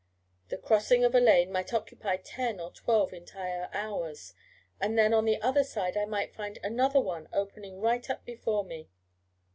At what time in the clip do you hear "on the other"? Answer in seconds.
5.13-5.63